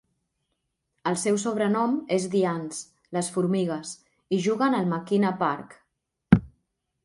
El 1.11 1.17
seu 1.23 1.37
sobrenom 1.43 1.93
és 2.17 2.25
"the 2.37 2.41
Ants" 2.53 2.81
(les 3.19 3.31
formigues) 3.37 3.95
i 4.39 4.43
juguen 4.49 4.81
al 4.81 4.91
McKenna 4.95 5.37
Park. 5.47 5.81